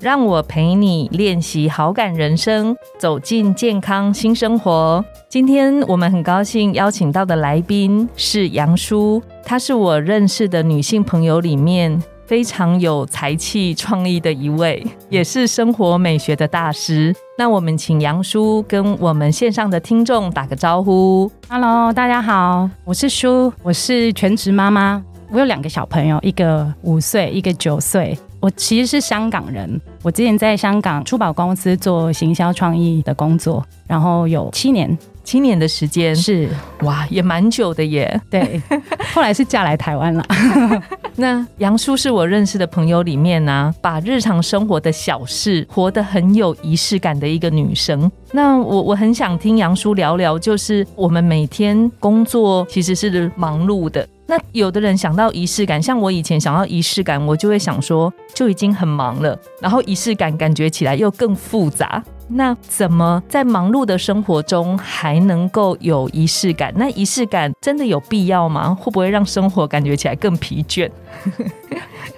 [0.00, 5.02] 让我陪你练习好感人生，走进健康新生活。
[5.28, 17.14] 今天我们很高兴邀请到的来宾是杨叔，她是我认识的女性朋友里面非常有才气、创意的一位，也是生活美学的大师。
[17.38, 21.30] 那我们请杨叔跟我们线上的听众打个招呼。
[21.48, 28.16] Hello，大家好，我是叔，我是全职妈妈，我有两个小朋友，一个五岁，一个九岁。
[28.46, 29.68] 我其实是香港人，
[30.04, 36.48] 我之前在香港珠宝公司做行销创意的工作，然后有七年，七年的时间，是
[36.82, 38.20] 哇，也蛮久的耶。
[38.30, 38.62] 对，
[39.12, 40.24] 后来是嫁来台湾了。
[41.16, 48.08] 那杨叔是我认识的朋友里面呢、把日常生活的小事活得很有仪式感的一个女生。
[48.30, 54.08] 那我我很想听杨叔聊聊，就是我们每天工作其实是忙碌的。
[54.26, 62.02] 那有的人想到仪式感，像我以前想到仪式感，我就会想说就已经很忙了，然后仪式感感觉起来又更复杂。
[62.28, 66.74] 那怎么在忙碌的生活中还能够有仪式感？
[66.76, 68.74] 那仪式感真的有必要吗？
[68.74, 70.90] 会不会让生活感觉起来更疲倦？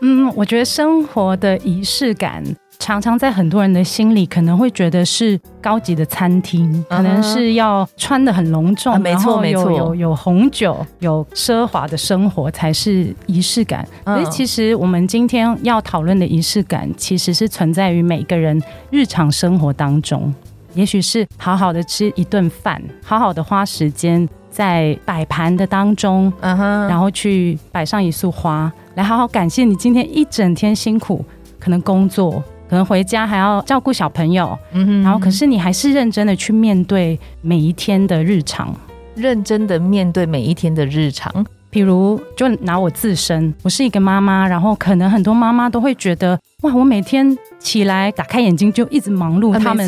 [0.00, 2.42] 嗯，我觉得生活的仪式感。
[2.78, 13.86] 常常在很多人的心里，可能会觉得是高级的餐厅，可能是要穿的很隆重，啊没错没错有有有红酒，有奢华的生活才是仪式感。
[14.04, 20.32] 嗯可是其实我们今天要讨论的仪式感，其实是存在于每个人日常生活当中。
[20.74, 31.24] 也许是好好的吃一顿饭，好好的花时间在摆盘的当中，嗯哼，然后去摆上一束花，来好好感谢你今天一整天辛苦，
[31.58, 38.74] 可能工作，可能回家还要照顾小朋友，嗯哼然后可是你还是认真的去面对每一天的日常。
[39.14, 41.44] 认真的面对每一天的日常。
[41.70, 49.86] 比如，就拿我自身，我是一个妈妈，然后可能很多妈妈都会觉得，哇，我每天起来打开眼睛就一直忙碌，啊他们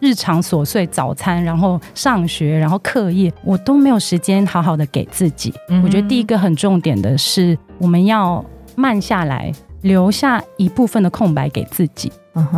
[0.00, 5.52] 日常琐碎，早餐，然后上学，然后课业，我都没有时间好好的给自己。
[5.68, 8.42] 嗯我觉得第一个很重点的是，我们要
[8.74, 9.52] 慢下来，
[9.82, 12.12] 留下一部分的空白给自己。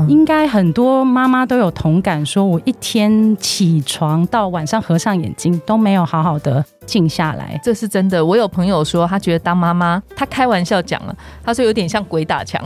[0.09, 7.59] 应该很多妈妈都有同感，说我一天起床到晚上合上眼睛都没有好好的静下来。
[7.65, 8.23] 这是真的。
[8.23, 12.63] 我有朋友说，他觉得当妈妈，他开玩笑讲了，他说有点像鬼打墙，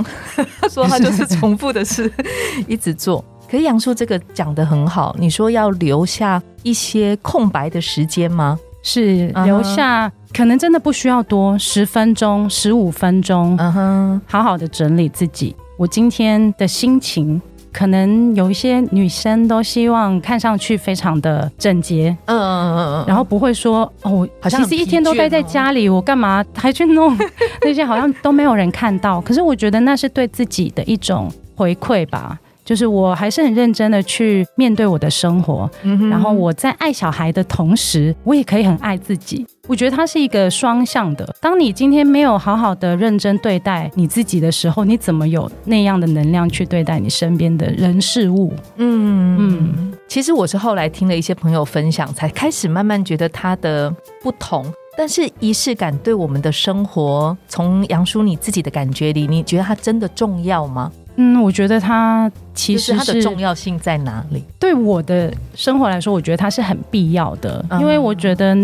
[0.61, 2.13] 他 说他就是重复的事
[2.67, 3.25] 一直做。
[3.49, 8.59] 可是杨叔这个讲的很好，你说要留下一些空白的时间吗？
[8.83, 15.55] 是留下，可能真的不需要多，十分钟、十五分钟，嗯哼，好好的整理自己。
[15.78, 17.41] 我今天的心情，
[17.72, 27.17] 可能有一些女生都希望看上去非常的整洁，嗯嗯嗯嗯，然后不会说哦，我好像很其实一天都待在家里，我干嘛还去弄
[27.62, 29.21] 那些好像都没有人看到。
[29.21, 32.37] 可是我觉得那是对自己的一种回馈吧。
[32.65, 39.47] 就是我还是很认真的去面对我的生活，嗯然后我在爱小孩的同时，我也可以很爱自己。
[39.67, 41.35] 我觉得它是一个双向的。
[41.41, 48.53] 当你今天没有好好的认真对待你自己的时候，你怎么有那样的能量去对待你身边的人事物？
[48.77, 54.65] 嗯嗯嗯，其实我是后来听了一些朋友分享，才开始慢慢觉得它的不同。
[54.97, 60.93] 但是仪式感对我们的生活，从杨叔你自己的感觉里，你觉得它真的重要吗？
[61.17, 64.43] 嗯，我觉得它其就是实它的重要性在哪里？
[64.59, 68.57] 对我的生活来说，我觉得它是很必要的，嗯因为我觉得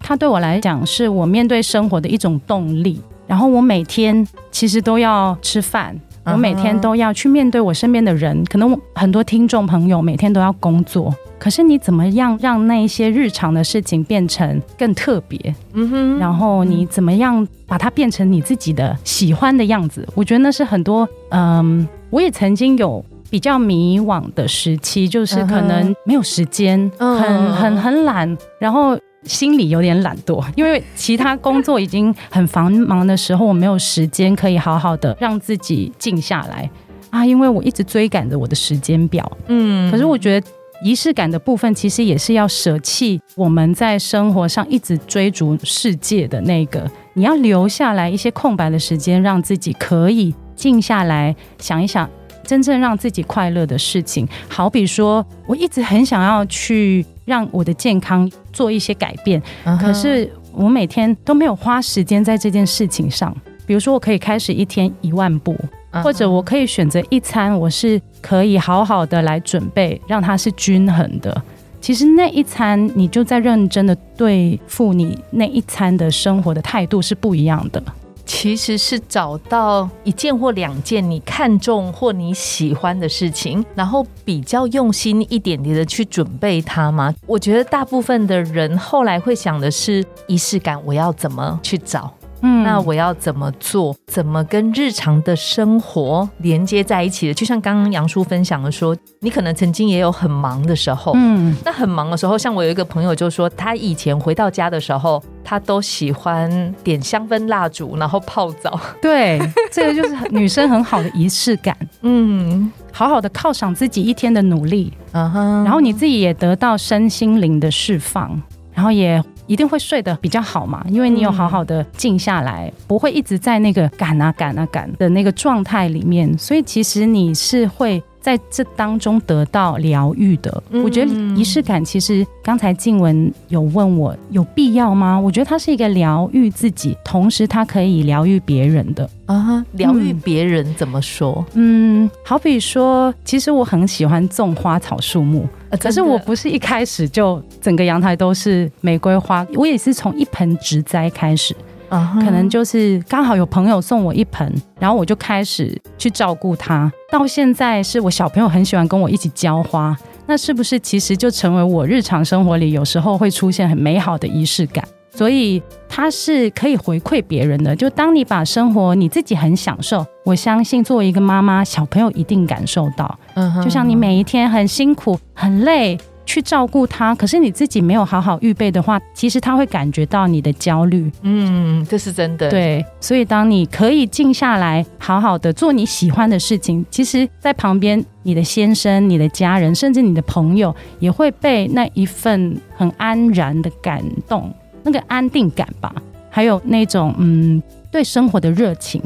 [0.00, 3.00] 它对我来讲是我面对生活的一种动力。
[3.26, 8.44] 然后我每天其实都要吃饭，我每天都要去面对我身边的人。
[8.44, 15.54] 可能很多听众朋友每天都要工作，可是你怎么样让那一些日常的事情变成更特别？
[15.74, 20.06] 嗯哼然后你怎么样把它变成你自己的喜欢的样子？
[20.14, 28.98] 我觉得那是很多，嗯，我也曾经有比较迷惘的时期，就是可能没有时间，嗯很很很懒，然后。
[29.26, 36.68] 心里有点懒惰，因为其他工作已经很繁忙的时候，我没有时间可以好好的让自己静下来。
[37.10, 39.90] 啊，因为我一直追赶着我的时间表，嗯。
[39.90, 40.46] 可是我觉得
[40.82, 52.08] 仪式感的部分，其实也是要舍弃我们在生活上一直追逐世界的那个，你要留下来一些空白的时间，让自己可以静下来想一想。
[52.42, 59.42] 真正让自己快乐的事情，好比说，我一直很想要去让我的健康做一些改变，
[59.80, 63.34] 可是我每天都没有花时间在这件事情上。
[63.66, 65.56] 比如说，我可以开始一天一万步，
[66.02, 71.42] 或者我可以选择一餐，我是可以好好的来准备，让它是均衡的。
[71.80, 77.82] 其实那一餐，你就在认真的对付你那一餐的生活的态度是不一样的。
[78.26, 87.14] 其实是找到一件或两件你看中或你喜欢的事情，然后比较用心一点点的去准备它吗？
[87.26, 92.12] 我觉得大部分的人后来会想的是仪式感，我要怎么去找？
[92.44, 93.96] 嗯，那我要怎么做？
[94.06, 97.32] 怎么跟日常的生活连接在一起的？
[97.34, 108.78] 就像刚刚杨叔分享的说，你可能曾经也有很忙的时候，嗯，那很忙的时候，像我有一个朋友就说，他以前回到家的时候，他都喜欢点香氛蜡烛，然后泡澡。
[109.00, 109.40] 对，
[109.72, 111.74] 这个就是女生很好的仪式感。
[112.02, 118.38] 嗯，好好的犒赏自己一天的努力，嗯哼，然后你自己也得到身心灵的释放，
[118.74, 119.22] 然后也。
[119.46, 128.02] 一定会睡得比较好嘛，因为你有好好的静下来，不会一直在那个赶啊赶啊赶的那个状态里面，所以其实你是会。
[128.24, 135.20] 在这当中得到疗愈的，我觉得仪式感其实刚才静文有问我有必要吗？
[135.20, 139.62] 我觉得它是一个疗愈自己，同时它可以疗愈别人的啊。
[139.72, 141.44] 疗愈别人怎么说？
[141.52, 145.46] 嗯，好比说，其实我很喜欢种花草树木，
[145.78, 151.54] 可是我不是一开始就整个阳台都是玫瑰花，我也是从一盆植栽开始。
[151.90, 156.90] 可能就是刚好有朋友送我一盆，然后我就开始去照顾它。
[157.10, 159.96] 到现在是我小朋友很喜欢跟我一起浇花，
[160.26, 164.84] 那是不是其实就成为我日常生活里有时候会出现很美好的仪式感？
[165.12, 167.76] 所以它是可以回馈别人的。
[167.76, 173.16] 就当你把生活你自己很享受，我相信作为一个妈妈，小朋友一定感受到。
[173.34, 175.96] 嗯，就像你每一天很辛苦、很累。
[176.26, 181.10] 去照顾他，可是你自己没有好好预备的话，其实他会感觉到你的焦虑。
[181.22, 182.48] 嗯，这是真的。
[182.50, 195.94] 对，所以当你可以静下来，好好的做你喜欢的事情，其实，在旁边，你的先生、你的家人，甚至你的朋友，也会被那一份很安然的感动，那个安定感吧，
[196.30, 199.02] 还有那种嗯，对生活的热情。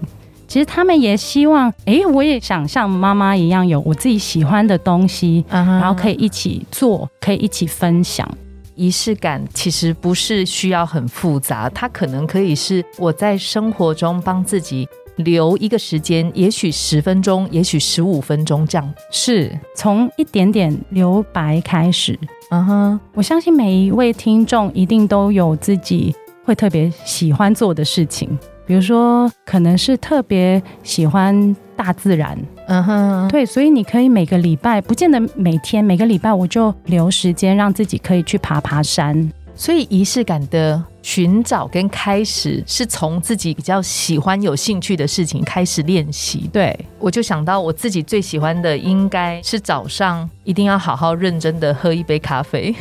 [0.48, 8.26] 其实他们也希望，哎，我也想像妈妈一样有我自己喜欢的东西，然后可以一起做，可以一起分享。
[8.74, 22.18] 仪式感其实不是需要很复杂，它可能可以是我在生活中帮自己留一个时间，也许十分钟，也许十五分钟这样，是从一点点留白开始。
[22.50, 26.14] 嗯哼，我相信每一位听众一定都有自己
[26.44, 28.38] 会特别喜欢做的事情。
[28.68, 39.32] 比如说，可能是特别喜欢大自然，嗯哼，对，所以你可以每个礼拜，不见得每天，每个礼拜我就留时间让自己可以去爬爬山。
[39.56, 46.48] 所以仪式感的寻找跟开始，是从自己比较喜欢、有兴趣的事情开始练习。
[46.52, 52.74] 对，我就想到我自己最喜欢的，应该是早上一定要好好认真的喝一杯咖啡。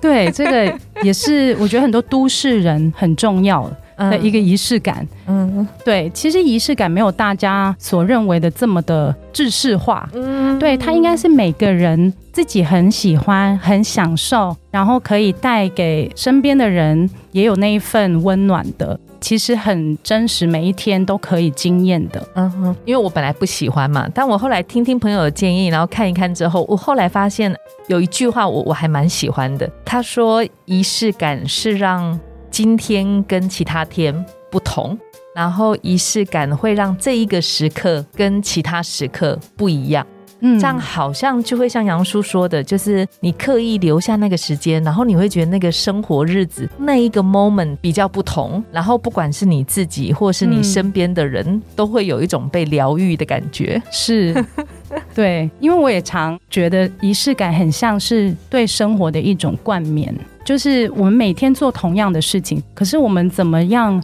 [0.00, 3.68] 对，这个也是我觉得很多都市人很重要。
[3.96, 22.76] 的一个仪式感，嗯，对，其实仪式感没有大家所认为的这么的制式化，嗯，对，它应该是每个人自己很喜欢、很享受，然后可以带给身边的人也有那一份温暖的，其实很真实，每一天都可以惊艳的，嗯哼。
[22.84, 27.54] 因为我本来不喜欢嘛，但我后来听听朋友的建议，然后看一看之后，我后来发现
[27.86, 32.18] 有一句话我我还蛮喜欢的，他说仪式感是让。
[32.54, 34.14] 今天跟其他天
[34.48, 34.96] 不同，
[35.34, 40.06] 然后仪式感会让这一个时刻跟其他时刻不一样。
[40.38, 53.82] 嗯，这样好像就会像杨叔说的，就是你刻意留下那个时间，然后你会觉得那个生活日子那一个 moment 比较不同，然后不管是你自己或是你身边的人，都会有一种被疗愈的感觉。
[53.90, 54.32] 是，
[55.12, 60.16] 对，因为我也常觉得仪式感很像是对生活的一种冠冕。
[60.44, 64.02] 就是我们每天做同样的事情，可是我们怎么样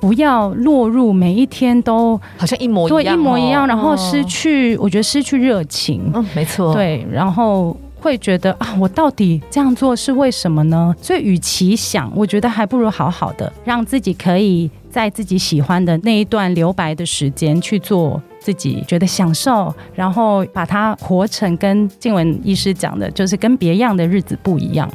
[0.00, 6.10] 不要落入每一天都好像一模一样，一模一样，然后失去，我觉得失去热情。
[6.12, 10.94] 嗯，没错，对，然后会觉得啊，我到底这样做是为什么呢？
[11.00, 24.90] 所以，与其想，我觉得还不如好好的让自己可以在自己喜欢的那一段留白的时间去做自己觉得享受，然后把它活成跟静文医师讲的，就是跟别样的日子不一样。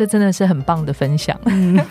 [0.00, 1.38] 这真的是很棒的分享。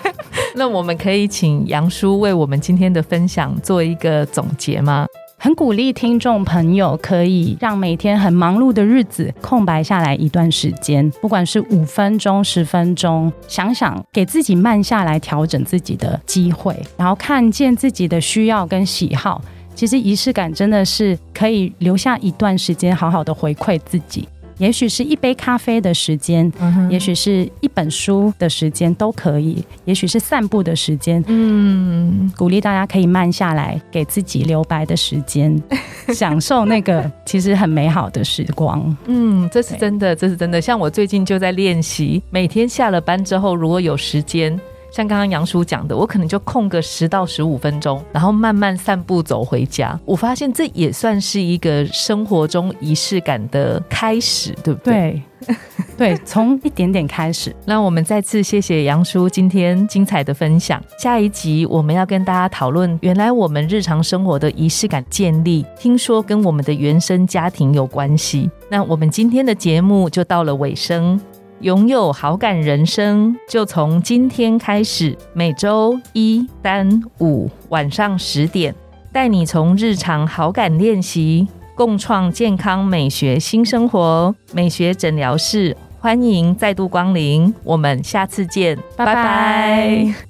[0.55, 5.05] 那我们可以请杨叔为我们今天的分享做一个总结吗？
[5.37, 19.39] 很鼓励听众朋友可以让每天很忙碌的日子空白下来一段时间，不管是五分钟、十分钟，想想给自己慢下来调整自己的机会，然后看见自己的需要跟喜好。
[19.75, 24.27] 其实仪式感真的是可以留下一段时间，好好的回馈自己。
[24.59, 26.51] 也许是一杯咖啡的时间，
[26.89, 31.23] 也许是一本书的时间都可以，也许是散步的时间。
[31.27, 35.59] 嗯，鼓励大家可以慢下来，给自己留白的时间，
[36.13, 38.95] 享受那个其实很美好的时光。
[39.07, 40.61] 嗯，这是真的，这是真的。
[40.61, 44.59] 像我最近就在练习，每天下了班之后，如果有时间。
[44.91, 49.99] 像刚刚杨叔讲的，我可能就空个十到十五分钟，然后慢慢散步走回家。
[50.05, 55.21] 我发现这也算是一个生活中仪式感的开始，对不对？
[55.45, 55.55] 对，
[55.97, 57.55] 对，从一点点开始。
[57.65, 60.83] 那我们再次谢谢杨叔今天精彩的分享。
[60.97, 68.49] 下一集我们要跟大家讨论，原来我们日常生活的仪式感建立，听说跟我们的原生家庭有关系。
[68.69, 71.19] 那我们今天的节目就到了尾声。
[71.61, 75.17] 拥有好感人生，就从今天开始。
[75.33, 78.73] 每周一、三、五晚上十点，
[79.11, 84.33] 带你从日常好感练习，共创健康美学新生活。
[84.53, 90.28] 美学诊疗室，欢迎再度光临，我们下次见，拜拜。